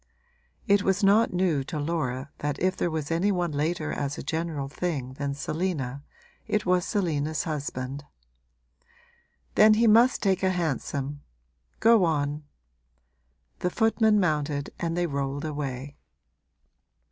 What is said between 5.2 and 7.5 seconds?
Selina it was Selina's